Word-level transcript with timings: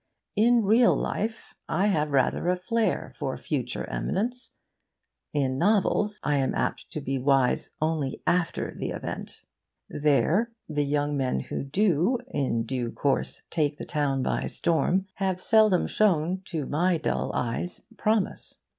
In 0.35 0.65
real 0.65 0.95
life 0.95 1.53
I 1.69 1.85
have 1.85 2.09
rather 2.09 2.49
a 2.49 2.57
flair 2.57 3.13
for 3.19 3.37
future 3.37 3.87
eminence. 3.87 4.53
In 5.31 5.59
novels 5.59 6.19
I 6.23 6.37
am 6.37 6.55
apt 6.55 6.89
to 6.93 7.01
be 7.01 7.19
wise 7.19 7.69
only 7.79 8.19
after 8.25 8.73
the 8.75 8.89
event. 8.89 9.43
There 9.87 10.51
the 10.67 10.85
young 10.85 11.15
men 11.15 11.39
who 11.41 11.63
do 11.63 12.17
in 12.31 12.63
due 12.63 12.91
course 12.91 13.43
take 13.51 13.77
the 13.77 13.85
town 13.85 14.23
by 14.23 14.47
storm 14.47 15.05
have 15.17 15.39
seldom 15.39 15.85
shown 15.85 16.41
(to 16.45 16.65
my 16.65 16.97
dull 16.97 17.31
eyes) 17.35 17.81
promise. 17.95 18.57